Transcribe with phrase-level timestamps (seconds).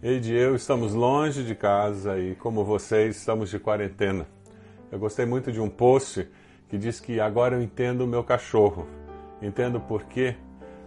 [0.00, 4.28] Eide e eu estamos longe de casa e, como vocês, estamos de quarentena.
[4.92, 6.28] Eu gostei muito de um post
[6.68, 8.86] que diz que agora eu entendo o meu cachorro.
[9.42, 10.36] Entendo por quê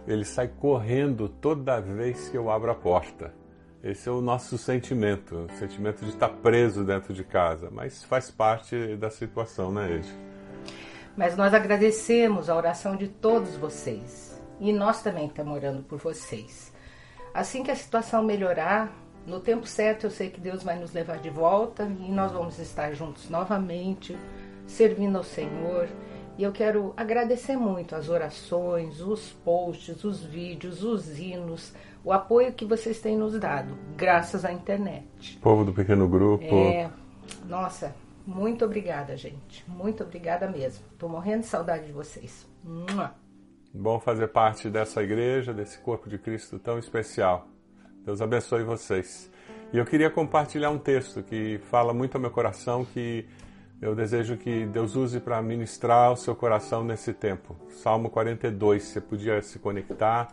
[0.06, 3.34] ele sai correndo toda vez que eu abro a porta.
[3.84, 8.30] Esse é o nosso sentimento, o sentimento de estar preso dentro de casa, mas faz
[8.30, 10.08] parte da situação, né, Ed?
[11.14, 16.72] Mas nós agradecemos a oração de todos vocês e nós também estamos orando por vocês.
[17.34, 18.92] Assim que a situação melhorar,
[19.26, 22.58] no tempo certo eu sei que Deus vai nos levar de volta e nós vamos
[22.58, 24.16] estar juntos novamente,
[24.66, 25.88] servindo ao Senhor
[26.38, 32.52] e eu quero agradecer muito as orações, os posts, os vídeos, os hinos, o apoio
[32.52, 35.38] que vocês têm nos dado, graças à internet.
[35.42, 36.44] Povo do pequeno grupo.
[36.44, 36.90] É,
[37.46, 37.94] nossa,
[38.26, 39.62] muito obrigada, gente.
[39.68, 40.84] Muito obrigada mesmo.
[40.92, 42.46] Estou morrendo de saudade de vocês.
[43.74, 47.46] Bom fazer parte dessa igreja, desse corpo de Cristo tão especial.
[48.04, 49.30] Deus abençoe vocês.
[49.72, 53.24] E eu queria compartilhar um texto que fala muito ao meu coração, que
[53.80, 57.56] eu desejo que Deus use para ministrar o seu coração nesse tempo.
[57.68, 60.28] Salmo 42, você podia se conectar,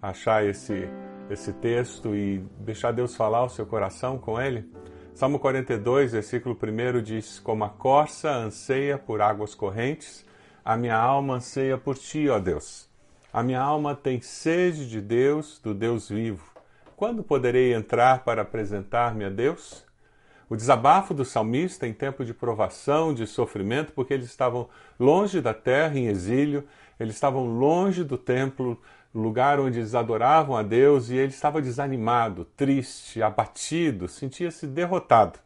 [0.00, 0.88] achar esse,
[1.30, 4.68] esse texto e deixar Deus falar o seu coração com ele?
[5.14, 10.24] Salmo 42, versículo 1 diz: Como a corça anseia por águas correntes,
[10.64, 12.88] a minha alma anseia por ti, ó Deus.
[13.32, 16.51] A minha alma tem sede de Deus, do Deus vivo.
[17.02, 19.84] Quando poderei entrar para apresentar-me a Deus?
[20.48, 24.68] o desabafo do salmista em tempo de provação, de sofrimento, porque eles estavam
[25.00, 26.64] longe da terra, em exílio,
[27.00, 28.80] eles estavam longe do templo,
[29.12, 35.40] lugar onde eles adoravam a Deus, e ele estava desanimado, triste, abatido, sentia-se derrotado.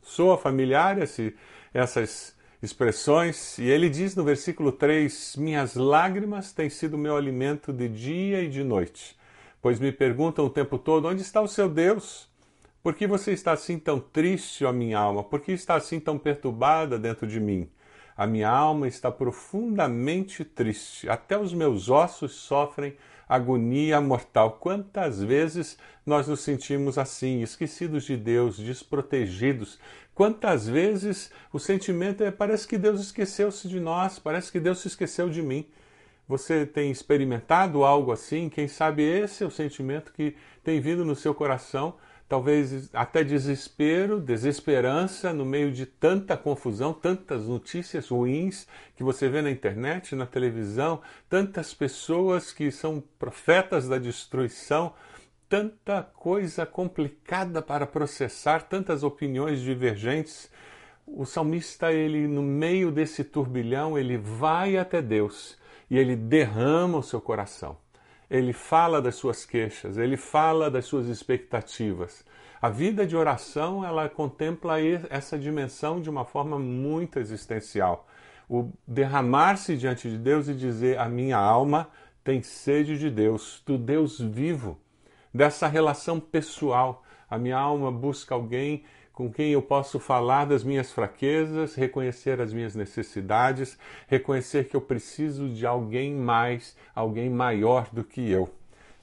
[0.00, 1.34] Soa familiar esse,
[1.74, 7.88] essas expressões, e ele diz no versículo 3: Minhas lágrimas têm sido meu alimento de
[7.88, 9.18] dia e de noite,
[9.60, 12.28] pois me perguntam o tempo todo: onde está o seu Deus?
[12.82, 15.22] Por que você está assim tão triste, ó minha alma?
[15.22, 17.68] Por que está assim tão perturbada dentro de mim?
[18.16, 22.96] A minha alma está profundamente triste, até os meus ossos sofrem
[23.28, 24.58] agonia mortal.
[24.60, 29.78] Quantas vezes nós nos sentimos assim, esquecidos de Deus, desprotegidos?
[30.14, 34.88] Quantas vezes o sentimento é parece que Deus esqueceu-se de nós, parece que Deus se
[34.88, 35.66] esqueceu de mim.
[36.30, 38.48] Você tem experimentado algo assim?
[38.48, 41.96] Quem sabe esse é o sentimento que tem vindo no seu coração
[42.28, 49.42] talvez até desespero, desesperança no meio de tanta confusão, tantas notícias ruins que você vê
[49.42, 54.94] na internet, na televisão, tantas pessoas que são profetas da destruição,
[55.48, 60.48] tanta coisa complicada para processar, tantas opiniões divergentes.
[61.04, 65.58] O salmista, ele no meio desse turbilhão, ele vai até Deus
[65.90, 67.76] e ele derrama o seu coração
[68.30, 72.24] ele fala das suas queixas, ele fala das suas expectativas.
[72.62, 78.06] A vida de oração, ela contempla essa dimensão de uma forma muito existencial.
[78.48, 81.88] O derramar-se diante de Deus e dizer: A minha alma
[82.22, 84.78] tem sede de Deus, do Deus vivo,
[85.34, 87.02] dessa relação pessoal.
[87.28, 88.84] A minha alma busca alguém
[89.20, 93.76] com quem eu posso falar das minhas fraquezas, reconhecer as minhas necessidades,
[94.08, 98.48] reconhecer que eu preciso de alguém mais, alguém maior do que eu.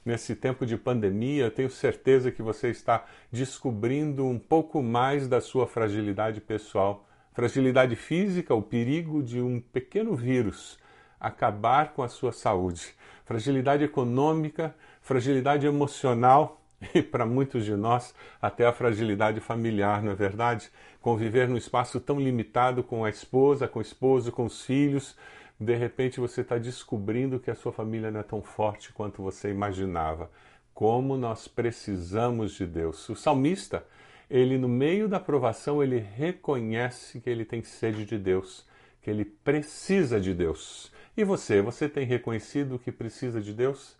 [0.04, 5.40] Nesse tempo de pandemia, eu tenho certeza que você está descobrindo um pouco mais da
[5.40, 10.80] sua fragilidade pessoal, fragilidade física, o perigo de um pequeno vírus
[11.20, 12.92] acabar com a sua saúde,
[13.24, 16.60] fragilidade econômica, fragilidade emocional,
[16.94, 20.70] e para muitos de nós até a fragilidade familiar, não é verdade?
[21.00, 25.16] Conviver num espaço tão limitado com a esposa, com o esposo, com os filhos,
[25.60, 29.50] de repente você está descobrindo que a sua família não é tão forte quanto você
[29.50, 30.30] imaginava.
[30.72, 33.08] Como nós precisamos de Deus.
[33.08, 33.84] O salmista,
[34.30, 38.64] ele no meio da provação, ele reconhece que ele tem sede de Deus,
[39.02, 40.92] que ele precisa de Deus.
[41.16, 43.96] E você, você tem reconhecido que precisa de Deus?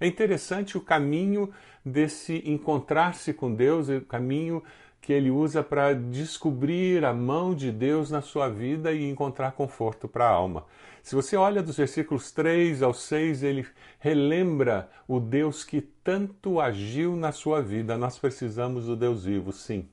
[0.00, 1.50] É interessante o caminho
[1.84, 4.62] desse encontrar-se com Deus, o caminho
[5.00, 10.06] que ele usa para descobrir a mão de Deus na sua vida e encontrar conforto
[10.06, 10.66] para a alma.
[11.02, 13.66] Se você olha dos versículos 3 ao 6, ele
[13.98, 17.96] relembra o Deus que tanto agiu na sua vida.
[17.96, 19.88] Nós precisamos do Deus vivo, sim.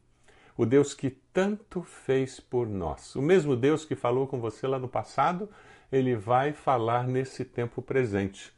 [0.58, 3.16] O Deus que tanto fez por nós.
[3.16, 5.50] O mesmo Deus que falou com você lá no passado,
[5.92, 8.55] ele vai falar nesse tempo presente.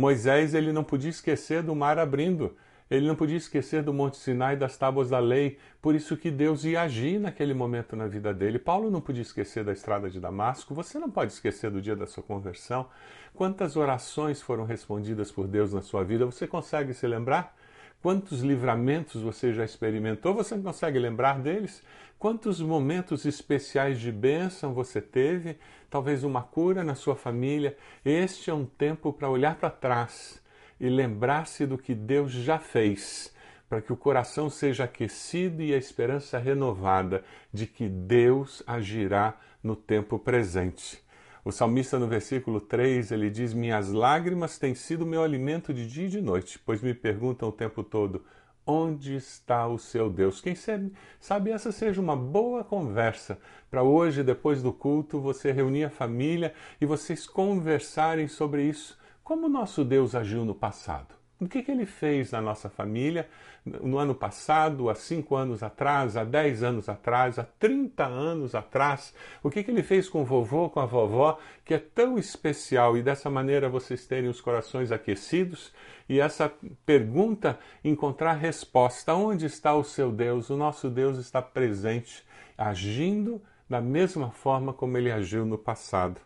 [0.00, 2.56] Moisés ele não podia esquecer do mar abrindo,
[2.90, 6.30] ele não podia esquecer do Monte Sinai e das tábuas da lei, por isso que
[6.30, 8.58] Deus ia agir naquele momento na vida dele.
[8.58, 12.06] Paulo não podia esquecer da estrada de Damasco, você não pode esquecer do dia da
[12.06, 12.88] sua conversão.
[13.34, 16.24] Quantas orações foram respondidas por Deus na sua vida?
[16.24, 17.54] Você consegue se lembrar?
[18.02, 20.32] Quantos livramentos você já experimentou?
[20.32, 21.82] Você consegue lembrar deles?
[22.18, 25.58] Quantos momentos especiais de bênção você teve?
[25.90, 27.76] Talvez uma cura na sua família.
[28.02, 30.42] Este é um tempo para olhar para trás
[30.80, 33.34] e lembrar-se do que Deus já fez,
[33.68, 37.22] para que o coração seja aquecido e a esperança renovada
[37.52, 41.02] de que Deus agirá no tempo presente.
[41.42, 46.06] O salmista, no versículo 3, ele diz: Minhas lágrimas têm sido meu alimento de dia
[46.06, 48.22] e de noite, pois me perguntam o tempo todo:
[48.66, 50.40] Onde está o seu Deus?
[50.40, 53.38] Quem sabe, sabe essa seja uma boa conversa
[53.70, 58.98] para hoje, depois do culto, você reunir a família e vocês conversarem sobre isso.
[59.24, 61.19] Como nosso Deus agiu no passado?
[61.40, 63.26] O que, que ele fez na nossa família
[63.64, 69.14] no ano passado, há cinco anos atrás, há dez anos atrás, há trinta anos atrás?
[69.42, 72.94] O que, que ele fez com o vovô, com a vovó, que é tão especial
[72.94, 75.72] e dessa maneira vocês terem os corações aquecidos
[76.10, 76.52] e essa
[76.84, 80.50] pergunta encontrar resposta: onde está o seu Deus?
[80.50, 82.22] O nosso Deus está presente,
[82.56, 86.20] agindo da mesma forma como ele agiu no passado.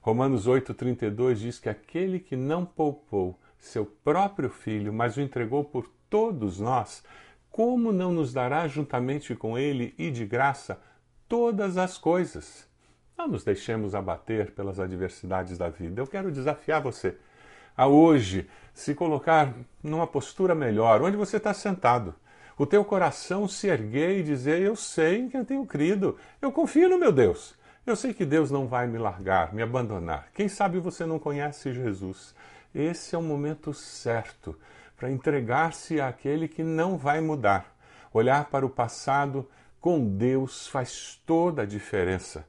[0.00, 5.90] Romanos 8,32 diz que aquele que não poupou seu próprio Filho, mas o entregou por
[6.08, 7.02] todos nós,
[7.50, 10.80] como não nos dará juntamente com ele e de graça
[11.28, 12.66] todas as coisas?
[13.16, 16.00] Não nos deixemos abater pelas adversidades da vida.
[16.00, 17.16] Eu quero desafiar você
[17.76, 22.14] a hoje se colocar numa postura melhor, onde você está sentado.
[22.58, 26.88] O teu coração se erguer e dizer: Eu sei em quem tenho crido, eu confio
[26.88, 27.54] no meu Deus.
[27.86, 30.28] Eu sei que Deus não vai me largar, me abandonar.
[30.34, 32.34] Quem sabe você não conhece Jesus?
[32.74, 34.58] Esse é o momento certo
[34.96, 37.76] para entregar-se àquele que não vai mudar.
[38.12, 39.48] Olhar para o passado
[39.80, 42.46] com Deus faz toda a diferença.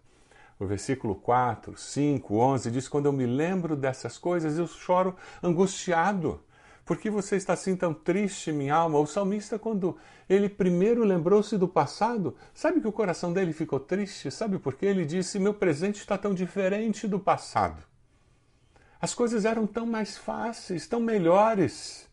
[0.59, 6.41] O versículo 4, 5, 11 diz: Quando eu me lembro dessas coisas, eu choro angustiado.
[6.83, 8.97] Por que você está assim tão triste, minha alma?
[8.97, 9.97] O salmista, quando
[10.29, 14.31] ele primeiro lembrou-se do passado, sabe que o coração dele ficou triste?
[14.31, 14.85] Sabe por quê?
[14.85, 17.83] Ele disse: Meu presente está tão diferente do passado.
[18.99, 22.09] As coisas eram tão mais fáceis, tão melhores.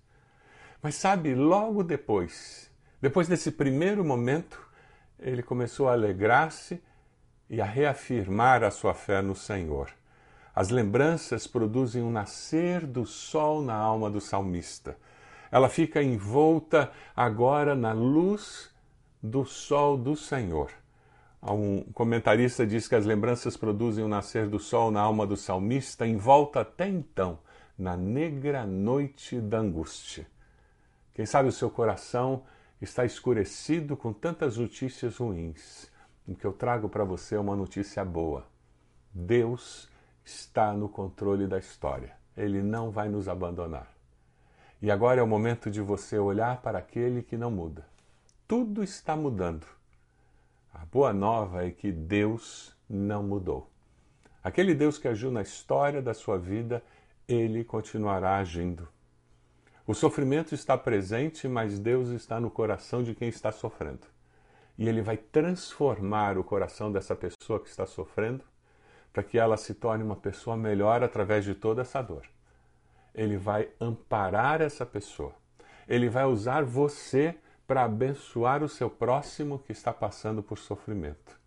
[0.83, 2.71] Mas sabe, logo depois,
[3.01, 4.61] depois desse primeiro momento,
[5.19, 6.83] ele começou a alegrar-se
[7.49, 9.91] e a reafirmar a sua fé no Senhor.
[10.55, 14.97] As lembranças produzem um nascer do sol na alma do salmista.
[15.51, 18.71] Ela fica envolta agora na luz
[19.23, 20.71] do sol do Senhor.
[21.53, 26.07] Um comentarista diz que as lembranças produzem o nascer do sol na alma do salmista,
[26.07, 27.39] envolta até então
[27.77, 30.27] na negra noite da angústia.
[31.13, 32.45] Quem sabe o seu coração
[32.81, 35.91] está escurecido com tantas notícias ruins.
[36.27, 38.47] O que eu trago para você é uma notícia boa.
[39.13, 39.91] Deus
[40.25, 42.17] está no controle da história.
[42.35, 43.93] Ele não vai nos abandonar.
[44.81, 47.87] E agora é o momento de você olhar para aquele que não muda.
[48.49, 49.67] Tudo está mudando.
[50.85, 53.71] A boa nova é que Deus não mudou.
[54.43, 56.85] Aquele Deus que agiu na história da sua vida,
[57.27, 58.87] ele continuará agindo.
[59.87, 64.07] O sofrimento está presente, mas Deus está no coração de quem está sofrendo.
[64.77, 68.45] E ele vai transformar o coração dessa pessoa que está sofrendo
[69.11, 72.27] para que ela se torne uma pessoa melhor através de toda essa dor.
[73.15, 75.33] Ele vai amparar essa pessoa.
[75.89, 77.35] Ele vai usar você
[77.67, 81.39] para abençoar o seu próximo que está passando por sofrimento.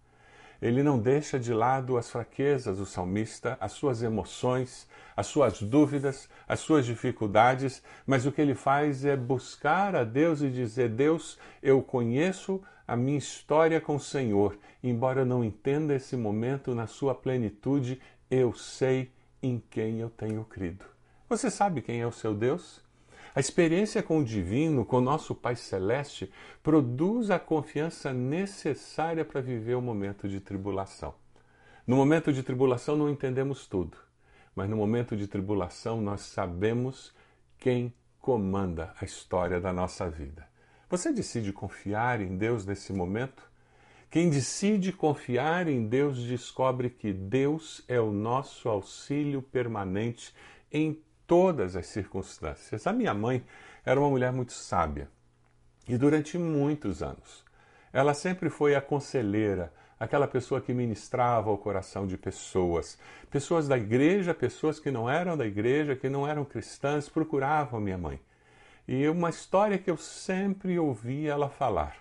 [0.62, 6.28] Ele não deixa de lado as fraquezas do salmista, as suas emoções, as suas dúvidas,
[6.48, 11.38] as suas dificuldades, mas o que ele faz é buscar a Deus e dizer: Deus,
[11.62, 16.88] eu conheço a minha história com o Senhor, embora eu não entenda esse momento na
[16.88, 18.02] sua plenitude,
[18.32, 19.12] eu sei
[19.44, 20.86] em quem eu tenho crido.
[21.30, 22.82] Você sabe quem é o seu Deus?
[23.38, 29.42] A experiência com o divino, com o nosso Pai Celeste, produz a confiança necessária para
[29.42, 31.14] viver o momento de tribulação.
[31.86, 33.96] No momento de tribulação não entendemos tudo,
[34.56, 37.14] mas no momento de tribulação nós sabemos
[37.60, 40.50] quem comanda a história da nossa vida.
[40.90, 43.44] Você decide confiar em Deus nesse momento?
[44.10, 50.34] Quem decide confiar em Deus descobre que Deus é o nosso auxílio permanente
[50.72, 52.88] em todas as circunstâncias.
[52.88, 53.44] A minha mãe
[53.86, 55.10] era uma mulher muito sábia
[55.88, 57.46] e durante muitos anos
[57.92, 62.98] ela sempre foi a conselheira, aquela pessoa que ministrava o coração de pessoas,
[63.30, 67.98] pessoas da igreja, pessoas que não eram da igreja, que não eram cristãs, procuravam minha
[67.98, 68.20] mãe.
[68.88, 71.98] E uma história que eu sempre ouvi ela falar.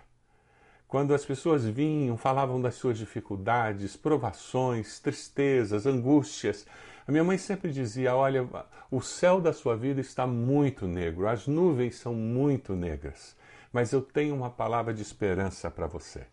[0.87, 6.65] Quando as pessoas vinham, falavam das suas dificuldades, provações, tristezas, angústias,
[7.07, 8.45] A minha mãe sempre dizia: Olha,
[8.91, 13.35] o céu da sua vida está muito negro, as nuvens são muito negras,
[13.71, 16.27] mas eu tenho uma palavra de esperança para você.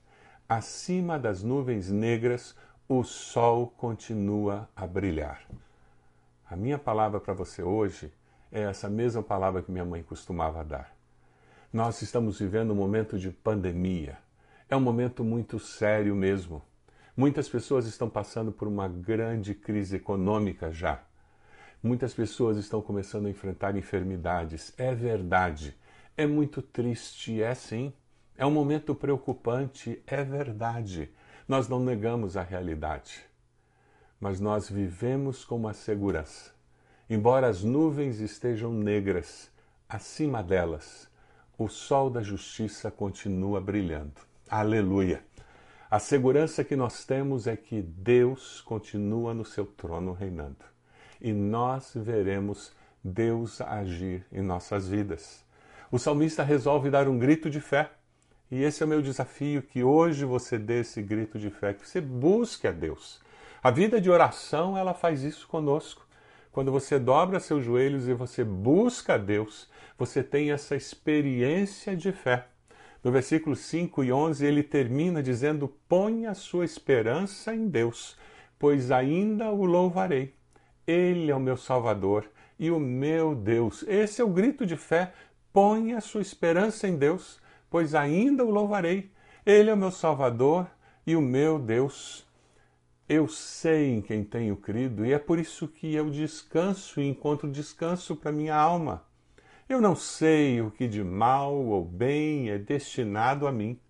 [0.49, 2.57] Acima das nuvens negras,
[2.89, 5.43] o sol continua a brilhar.
[6.51, 8.13] A minha palavra para você hoje
[8.51, 10.95] é essa mesma palavra que minha mãe costumava dar.
[11.73, 14.19] Nós estamos vivendo um momento de pandemia.
[14.69, 16.63] É um momento muito sério mesmo.
[17.17, 21.01] Muitas pessoas estão passando por uma grande crise econômica já.
[21.81, 24.75] Muitas pessoas estão começando a enfrentar enfermidades.
[24.77, 25.77] É verdade.
[26.17, 27.93] É muito triste, é sim.
[28.37, 31.09] É um momento preocupante, é verdade.
[31.47, 33.25] Nós não negamos a realidade,
[34.19, 36.53] mas nós vivemos com uma segurança.
[37.09, 39.53] Embora as nuvens estejam negras,
[39.89, 41.09] acima delas,
[41.57, 44.21] o sol da justiça continua brilhando.
[44.49, 45.23] Aleluia!
[45.95, 50.65] A segurança que nós temos é que Deus continua no seu trono reinando.
[51.21, 52.73] E nós veremos
[53.05, 55.45] Deus agir em nossas vidas.
[55.93, 57.93] O salmista resolve dar um grito de fé
[58.51, 61.89] e esse é o meu desafio: que hoje você dê esse grito de fé, que
[61.89, 63.21] você busque a Deus.
[63.63, 66.05] A vida de oração, ela faz isso conosco.
[66.51, 72.11] Quando você dobra seus joelhos e você busca a Deus, você tem essa experiência de
[72.11, 72.49] fé.
[73.05, 78.17] No versículo 5 e 11, ele termina dizendo: Põe a sua esperança em Deus,
[78.59, 80.35] pois ainda o louvarei.
[80.87, 83.85] Ele é o meu Salvador e o meu Deus.
[83.87, 85.13] Esse é o grito de fé.
[85.53, 87.45] Põe a sua esperança em Deus
[87.75, 89.11] pois ainda o louvarei.
[89.45, 90.71] Ele é o meu Salvador
[91.05, 92.25] e o meu Deus.
[93.09, 97.51] Eu sei em quem tenho crido e é por isso que eu descanso e encontro
[97.51, 99.03] descanso para minha alma.
[99.67, 103.81] Eu não sei o que de mal ou bem é destinado a mim,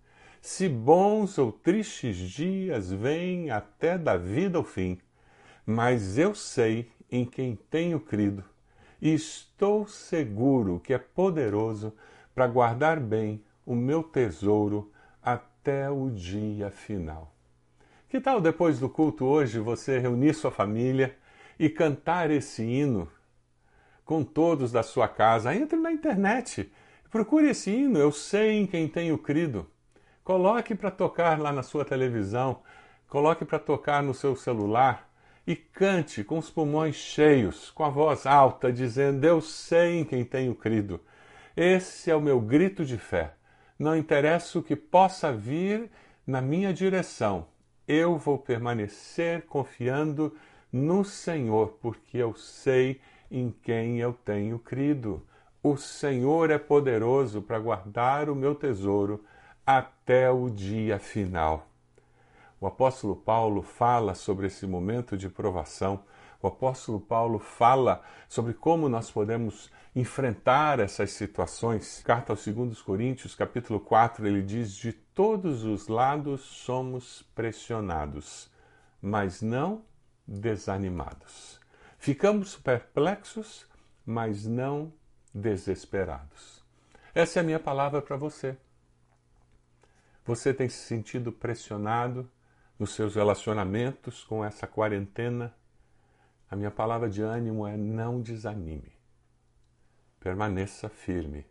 [0.41, 4.97] se bons ou tristes dias vêm até da vida ao fim,
[5.65, 8.41] mas eu sei em quem tenho crido.
[9.01, 11.93] E estou seguro que é poderoso
[12.33, 17.35] para guardar bem o meu tesouro até o dia final.
[18.07, 21.17] Que tal depois do culto hoje você reunir sua família
[21.59, 23.09] e cantar esse hino
[24.05, 25.53] com todos da sua casa?
[25.53, 26.71] Entre na internet,
[27.11, 29.69] procure esse hino, eu sei em quem tenho crido.
[30.23, 32.61] Coloque para tocar lá na sua televisão,
[33.09, 35.09] coloque para tocar no seu celular
[35.45, 40.23] e cante com os pulmões cheios, com a voz alta, dizendo: Eu sei em quem
[40.23, 41.01] tenho crido.
[41.57, 43.33] Esse é o meu grito de fé
[43.77, 45.89] não interessa o que possa vir
[46.25, 47.47] na minha direção,
[47.87, 50.35] eu vou permanecer confiando
[50.71, 52.99] no Senhor, porque eu sei
[53.37, 55.21] em quem eu tenho crido.
[55.61, 59.25] O Senhor é poderoso para guardar o meu tesouro
[59.65, 61.67] até o dia final.
[62.61, 66.01] O apóstolo Paulo fala sobre esse momento de provação.
[66.41, 72.01] O apóstolo Paulo fala sobre como nós podemos enfrentar essas situações.
[72.05, 78.49] Carta aos 2 Coríntios, capítulo 4, ele diz: De todos os lados somos pressionados,
[79.01, 79.83] mas não
[80.25, 81.64] desanimados.
[82.05, 83.65] Ficamos perplexos,
[84.05, 84.93] mas não
[85.33, 86.63] desesperados.
[87.15, 88.55] Essa é a minha palavra para você.
[90.23, 92.29] Você tem se sentido pressionado
[92.77, 95.51] nos seus relacionamentos com essa quarentena?
[96.47, 98.93] A minha palavra de ânimo é não desanime
[100.19, 101.43] permaneça firme.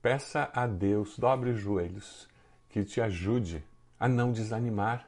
[0.00, 2.26] Peça a Deus, dobre os joelhos,
[2.70, 3.62] que te ajude
[4.00, 5.06] a não desanimar.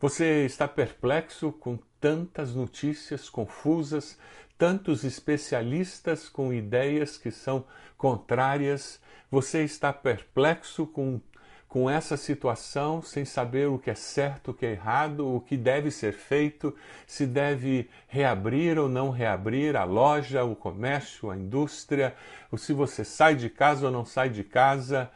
[0.00, 4.16] Você está perplexo com tantas notícias confusas,
[4.56, 7.64] tantos especialistas com ideias que são
[7.96, 9.00] contrárias.
[9.30, 11.20] Você está perplexo com
[11.68, 15.54] com essa situação sem saber o que é certo, o que é errado, o que
[15.54, 16.74] deve ser feito,
[17.06, 22.16] se deve reabrir ou não reabrir a loja, o comércio, a indústria,
[22.50, 25.10] ou se você sai de casa ou não sai de casa.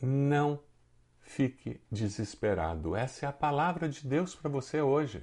[0.00, 0.58] Não
[1.34, 2.94] fique desesperado.
[2.94, 5.22] Essa é a palavra de Deus para você hoje.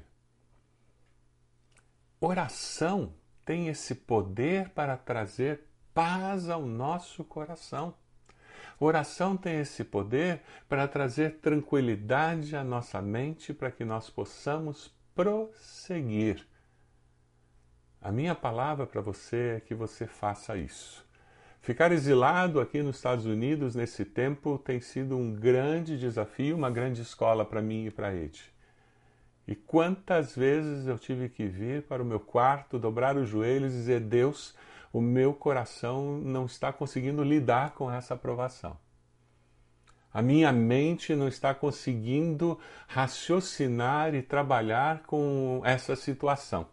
[2.20, 3.14] Oração
[3.46, 5.62] tem esse poder para trazer
[5.94, 7.96] paz ao nosso coração.
[8.78, 16.46] Oração tem esse poder para trazer tranquilidade à nossa mente para que nós possamos prosseguir.
[18.02, 21.08] A minha palavra para você é que você faça isso.
[21.62, 27.04] Ficar exilado aqui nos Estados Unidos nesse tempo tem sido um grande desafio, uma grande
[27.04, 28.52] escola para mim e para a Ed.
[29.48, 33.78] E quantas vezes eu tive que vir para o meu quarto, dobrar os joelhos e
[33.78, 34.56] dizer: Deus,
[34.92, 38.76] o meu coração não está conseguindo lidar com essa aprovação.
[40.12, 46.68] A minha mente não está conseguindo raciocinar e trabalhar com essa situação.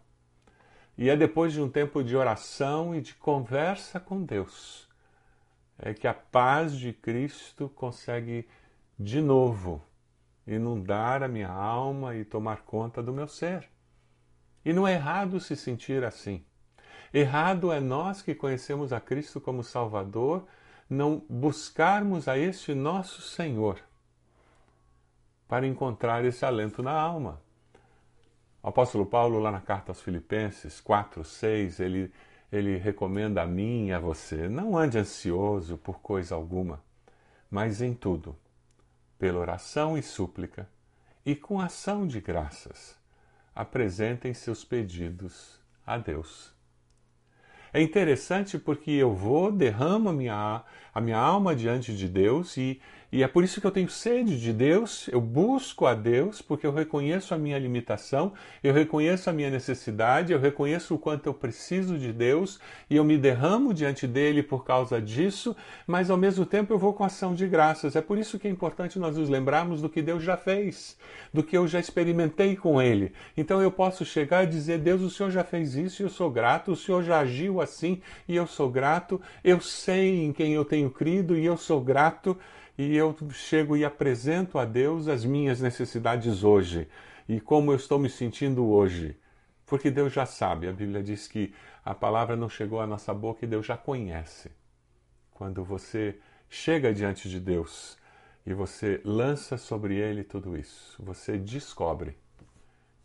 [0.99, 4.89] E é depois de um tempo de oração e de conversa com Deus
[5.77, 8.45] é que a paz de Cristo consegue
[8.99, 9.81] de novo
[10.45, 13.69] inundar a minha alma e tomar conta do meu ser.
[14.65, 16.43] E não é errado se sentir assim.
[17.13, 20.45] Errado é nós que conhecemos a Cristo como Salvador
[20.89, 23.79] não buscarmos a este nosso Senhor
[25.47, 27.41] para encontrar esse alento na alma.
[28.61, 32.11] O apóstolo Paulo, lá na carta aos Filipenses 4, 6, ele,
[32.51, 36.83] ele recomenda a mim e a você: não ande ansioso por coisa alguma,
[37.49, 38.35] mas em tudo,
[39.17, 40.67] pela oração e súplica,
[41.25, 42.97] e com ação de graças,
[43.55, 46.53] apresentem seus pedidos a Deus.
[47.71, 50.63] É interessante porque eu vou, derramo a minha,
[50.93, 54.39] a minha alma diante de Deus e, e é por isso que eu tenho sede
[54.39, 59.33] de Deus, eu busco a Deus, porque eu reconheço a minha limitação, eu reconheço a
[59.33, 64.05] minha necessidade, eu reconheço o quanto eu preciso de Deus e eu me derramo diante
[64.05, 65.55] dele por causa disso,
[65.87, 67.95] mas ao mesmo tempo eu vou com ação de graças.
[67.95, 70.95] É por isso que é importante nós nos lembrarmos do que Deus já fez,
[71.33, 73.11] do que eu já experimentei com ele.
[73.35, 76.29] Então eu posso chegar e dizer: Deus, o Senhor já fez isso e eu sou
[76.29, 80.63] grato, o Senhor já agiu assim e eu sou grato, eu sei em quem eu
[80.63, 82.37] tenho crido e eu sou grato
[82.79, 86.87] e eu chego e apresento a Deus as minhas necessidades hoje
[87.27, 89.17] e como eu estou me sentindo hoje.
[89.65, 93.43] Porque Deus já sabe, a Bíblia diz que a palavra não chegou à nossa boca
[93.43, 94.49] e Deus já conhece.
[95.29, 97.97] Quando você chega diante de Deus
[98.45, 102.17] e você lança sobre ele tudo isso, você descobre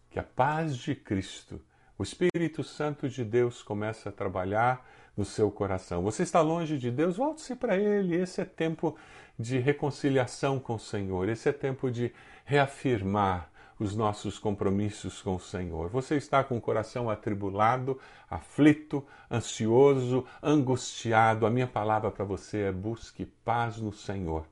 [0.08, 1.60] que a paz de Cristo,
[1.98, 6.02] o Espírito Santo de Deus começa a trabalhar no seu coração.
[6.02, 8.16] Você está longe de Deus, volte-se para Ele.
[8.16, 8.96] Esse é tempo
[9.38, 12.12] de reconciliação com o Senhor, esse é tempo de
[12.44, 15.88] reafirmar os nossos compromissos com o Senhor.
[15.88, 17.98] Você está com o coração atribulado,
[18.30, 21.44] aflito, ansioso, angustiado.
[21.44, 24.46] A minha palavra para você é busque paz no Senhor.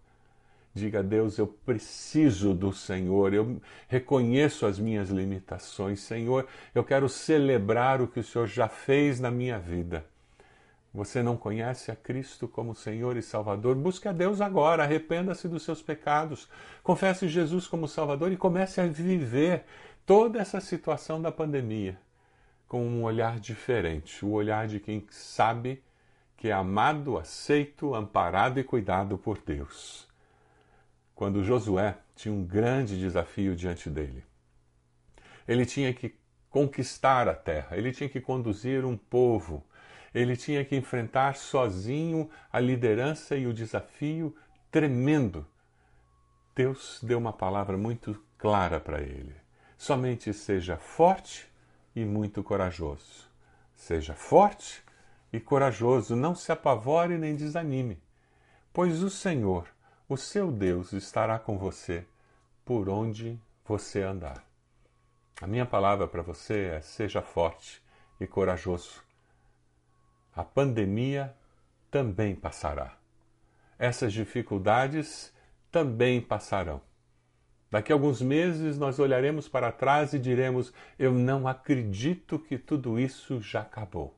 [0.74, 6.00] Diga a Deus, eu preciso do Senhor, eu reconheço as minhas limitações.
[6.00, 10.04] Senhor, eu quero celebrar o que o Senhor já fez na minha vida.
[10.94, 13.74] Você não conhece a Cristo como Senhor e Salvador?
[13.74, 16.48] Busque a Deus agora, arrependa-se dos seus pecados,
[16.82, 19.64] confesse Jesus como Salvador e comece a viver
[20.04, 21.98] toda essa situação da pandemia
[22.68, 25.82] com um olhar diferente o olhar de quem sabe
[26.36, 30.08] que é amado, aceito, amparado e cuidado por Deus.
[31.14, 34.24] Quando Josué tinha um grande desafio diante dele,
[35.46, 36.14] ele tinha que
[36.50, 39.64] conquistar a terra, ele tinha que conduzir um povo
[40.14, 44.34] ele tinha que enfrentar sozinho a liderança e o desafio
[44.70, 45.46] tremendo.
[46.54, 49.34] Deus deu uma palavra muito clara para ele.
[49.78, 51.50] Somente seja forte
[51.96, 53.30] e muito corajoso.
[53.74, 54.82] Seja forte
[55.32, 58.00] e corajoso, não se apavore nem desanime,
[58.72, 59.66] pois o Senhor,
[60.08, 62.06] o seu Deus, estará com você
[62.64, 64.44] por onde você andar.
[65.40, 67.82] A minha palavra para você é: seja forte
[68.20, 69.02] e corajoso
[70.34, 71.34] a pandemia
[71.90, 72.96] também passará.
[73.78, 75.32] Essas dificuldades
[75.70, 76.80] também passarão.
[77.70, 82.98] Daqui a alguns meses nós olharemos para trás e diremos: Eu não acredito que tudo
[82.98, 84.14] isso já acabou.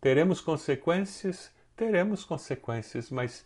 [0.00, 1.52] Teremos consequências?
[1.76, 3.44] Teremos consequências, mas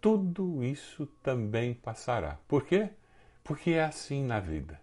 [0.00, 2.38] tudo isso também passará.
[2.48, 2.90] Por quê?
[3.42, 4.80] Porque é assim na vida.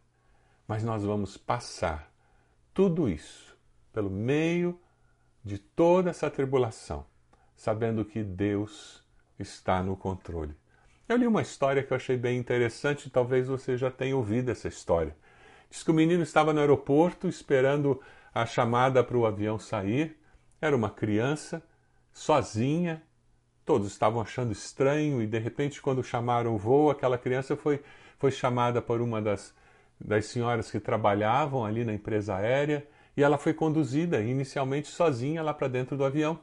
[0.67, 2.11] Mas nós vamos passar
[2.73, 3.57] tudo isso
[3.91, 4.79] pelo meio
[5.43, 7.05] de toda essa tribulação,
[7.55, 9.03] sabendo que Deus
[9.39, 10.55] está no controle.
[11.09, 14.67] Eu li uma história que eu achei bem interessante, talvez você já tenha ouvido essa
[14.67, 15.15] história.
[15.69, 18.01] Diz que o menino estava no aeroporto esperando
[18.33, 20.17] a chamada para o avião sair.
[20.61, 21.63] Era uma criança,
[22.11, 23.01] sozinha.
[23.65, 27.81] Todos estavam achando estranho e de repente, quando chamaram o voo, aquela criança foi,
[28.17, 29.53] foi chamada por uma das,
[29.99, 35.53] das senhoras que trabalhavam ali na empresa aérea e ela foi conduzida inicialmente sozinha lá
[35.53, 36.39] para dentro do avião.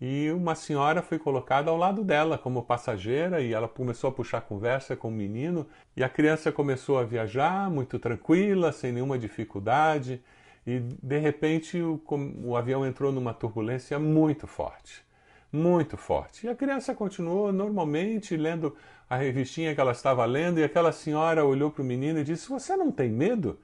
[0.00, 4.42] E uma senhora foi colocada ao lado dela como passageira e ela começou a puxar
[4.42, 10.22] conversa com o menino e a criança começou a viajar muito tranquila, sem nenhuma dificuldade
[10.64, 12.00] e de repente o,
[12.44, 15.02] o avião entrou numa turbulência muito forte,
[15.50, 16.46] muito forte.
[16.46, 18.76] E a criança continuou normalmente lendo
[19.10, 22.48] a revistinha que ela estava lendo e aquela senhora olhou para o menino e disse:
[22.48, 23.58] "Você não tem medo?"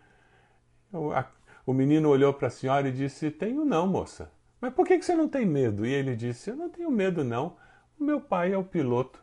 [1.15, 1.25] A
[1.67, 4.31] o menino olhou para a senhora e disse: Tenho não, moça.
[4.61, 5.87] Mas por que você não tem medo?
[5.87, 7.57] E ele disse: Eu não tenho medo, não.
[7.99, 9.23] O meu pai é o piloto.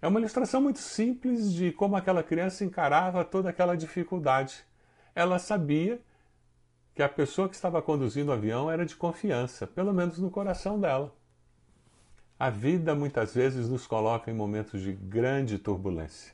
[0.00, 4.64] É uma ilustração muito simples de como aquela criança encarava toda aquela dificuldade.
[5.14, 6.00] Ela sabia
[6.94, 10.80] que a pessoa que estava conduzindo o avião era de confiança, pelo menos no coração
[10.80, 11.12] dela.
[12.38, 16.32] A vida muitas vezes nos coloca em momentos de grande turbulência.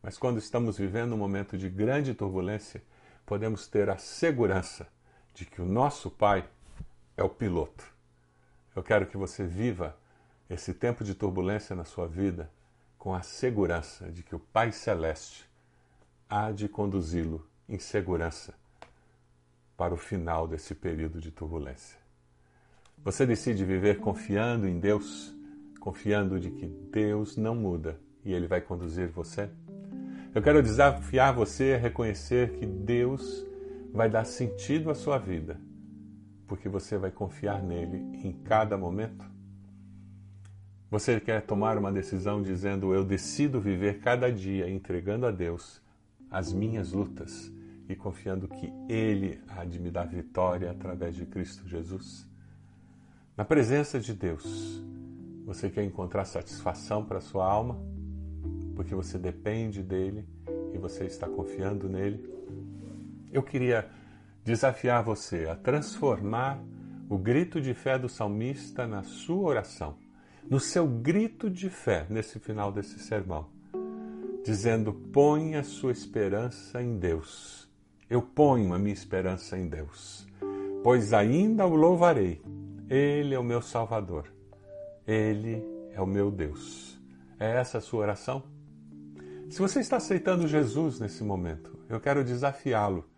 [0.00, 2.80] Mas quando estamos vivendo um momento de grande turbulência,
[3.26, 4.86] podemos ter a segurança
[5.34, 6.48] de que o nosso Pai
[7.16, 7.84] é o piloto.
[8.74, 9.96] Eu quero que você viva
[10.48, 12.50] esse tempo de turbulência na sua vida
[12.96, 15.44] com a segurança de que o Pai Celeste
[16.28, 18.54] há de conduzi-lo em segurança
[19.76, 21.98] para o final desse período de turbulência.
[22.98, 25.34] Você decide viver confiando em Deus,
[25.80, 29.50] confiando de que Deus não muda e Ele vai conduzir você?
[30.36, 33.44] Eu quero desafiar você a reconhecer que Deus
[33.92, 35.58] vai dar sentido à sua vida,
[36.46, 39.34] porque você vai confiar nele em cada momento
[40.88, 45.82] você quer tomar uma decisão dizendo: Eu decido viver cada dia entregando a Deus
[46.30, 47.52] as minhas lutas
[47.88, 52.26] e confiando que Ele há de me dar vitória através de Cristo Jesus?
[53.36, 54.82] Na presença de Deus,
[55.44, 57.78] você quer encontrar satisfação para a sua alma,
[58.76, 60.24] porque você depende dele
[60.72, 62.32] e você está confiando nele?
[63.32, 63.88] Eu queria
[64.44, 66.62] desafiar você a transformar
[67.08, 70.06] o grito de fé do salmista na sua oração
[70.48, 73.46] no seu grito de fé nesse final desse sermão,
[74.44, 77.68] dizendo: põe a sua esperança em Deus.
[78.08, 80.26] Eu ponho a minha esperança em Deus,
[80.82, 82.40] pois ainda o louvarei.
[82.88, 84.32] Ele é o meu Salvador.
[85.06, 85.62] Ele
[85.92, 87.00] é o meu Deus.
[87.38, 88.44] É essa a sua oração?
[89.48, 93.08] Se você está aceitando Jesus nesse momento, eu quero desafiá-lo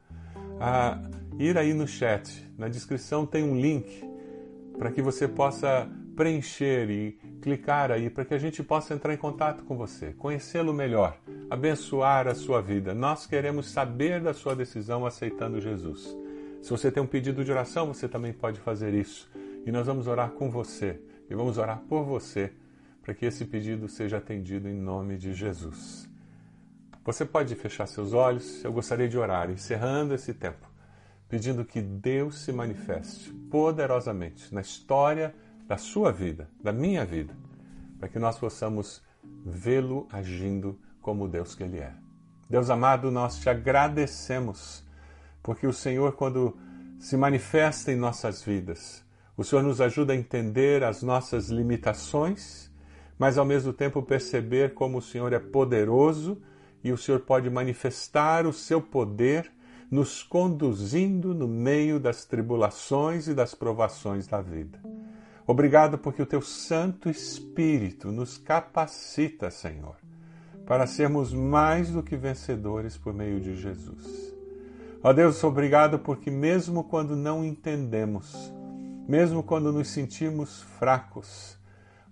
[0.61, 1.01] a
[1.39, 2.47] ir aí no chat.
[2.57, 4.05] Na descrição tem um link
[4.79, 9.17] para que você possa preencher e clicar aí para que a gente possa entrar em
[9.17, 11.17] contato com você, conhecê-lo melhor,
[11.49, 12.95] abençoar a sua vida.
[12.95, 16.17] Nós queremos saber da sua decisão aceitando Jesus.
[16.61, 19.31] Se você tem um pedido de oração, você também pode fazer isso.
[19.65, 22.53] E nós vamos orar com você e vamos orar por você
[23.03, 26.09] para que esse pedido seja atendido em nome de Jesus.
[27.09, 30.71] Você pode fechar seus olhos, eu gostaria de orar, encerrando esse tempo,
[31.27, 35.35] pedindo que Deus se manifeste poderosamente na história
[35.67, 37.35] da sua vida, da minha vida,
[37.99, 39.03] para que nós possamos
[39.43, 41.95] vê-lo agindo como Deus que Ele é.
[42.47, 44.85] Deus amado, nós te agradecemos,
[45.43, 46.59] porque o Senhor, quando
[46.99, 49.03] se manifesta em nossas vidas,
[49.35, 52.71] o Senhor nos ajuda a entender as nossas limitações,
[53.19, 56.43] mas ao mesmo tempo perceber como o Senhor é poderoso
[56.83, 59.51] e o Senhor pode manifestar o seu poder
[59.91, 64.79] nos conduzindo no meio das tribulações e das provações da vida.
[65.47, 69.97] Obrigado porque o teu Santo Espírito nos capacita, Senhor,
[70.67, 74.37] para sermos mais do que vencedores por meio de Jesus.
[75.03, 78.53] Ó Deus, obrigado porque mesmo quando não entendemos,
[79.09, 81.57] mesmo quando nos sentimos fracos,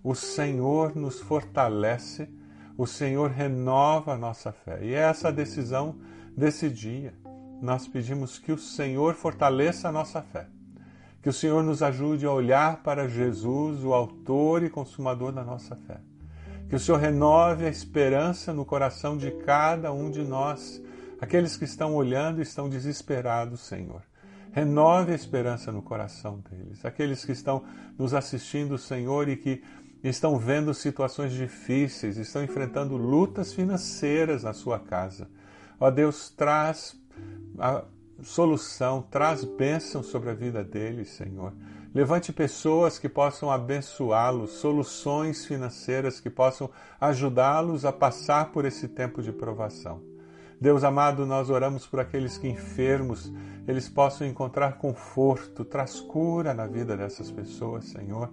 [0.03, 2.29] o Senhor nos fortalece,
[2.77, 4.79] o Senhor renova a nossa fé.
[4.83, 5.95] E é essa decisão
[6.35, 7.13] desse dia.
[7.61, 10.47] Nós pedimos que o Senhor fortaleça a nossa fé
[11.27, 15.75] que o Senhor nos ajude a olhar para Jesus, o Autor e Consumador da nossa
[15.75, 15.99] fé.
[16.69, 20.81] Que o Senhor renove a esperança no coração de cada um de nós,
[21.19, 24.03] aqueles que estão olhando e estão desesperados, Senhor.
[24.53, 27.61] Renove a esperança no coração deles, aqueles que estão
[27.97, 29.61] nos assistindo, Senhor, e que
[30.03, 35.27] estão vendo situações difíceis, estão enfrentando lutas financeiras na sua casa.
[35.79, 36.99] Ó Deus, traz
[37.57, 37.83] a
[38.21, 41.53] solução, traz bênção sobre a vida deles, Senhor.
[41.93, 49.21] Levante pessoas que possam abençoá-los, soluções financeiras que possam ajudá-los a passar por esse tempo
[49.21, 50.01] de provação.
[50.59, 53.31] Deus amado, nós oramos por aqueles que enfermos,
[53.67, 58.31] eles possam encontrar conforto, traz cura na vida dessas pessoas, Senhor.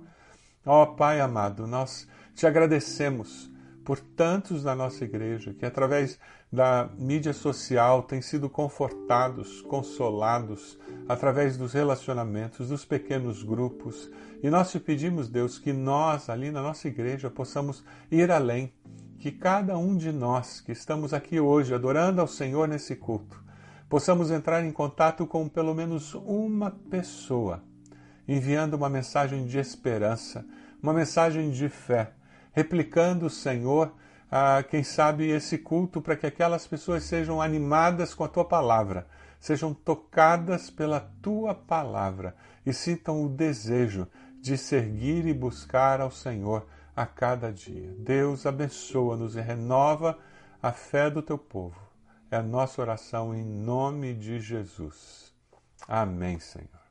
[0.66, 3.50] Ó oh, Pai amado, nós te agradecemos
[3.84, 6.18] por tantos da nossa igreja que, através
[6.50, 14.10] da mídia social, têm sido confortados, consolados, através dos relacionamentos, dos pequenos grupos.
[14.42, 18.72] E nós te pedimos, Deus, que nós, ali na nossa igreja, possamos ir além,
[19.18, 23.42] que cada um de nós que estamos aqui hoje adorando ao Senhor nesse culto,
[23.86, 27.62] possamos entrar em contato com pelo menos uma pessoa,
[28.26, 30.44] enviando uma mensagem de esperança,
[30.82, 32.12] uma mensagem de fé
[32.54, 33.92] replicando, Senhor,
[34.30, 39.06] a, quem sabe, esse culto para que aquelas pessoas sejam animadas com a tua palavra,
[39.38, 42.34] sejam tocadas pela tua palavra
[42.64, 44.06] e sintam o desejo
[44.40, 47.94] de seguir e buscar ao Senhor a cada dia.
[47.98, 50.18] Deus abençoa-nos e renova
[50.62, 51.78] a fé do teu povo.
[52.30, 55.34] É a nossa oração em nome de Jesus.
[55.86, 56.83] Amém, Senhor.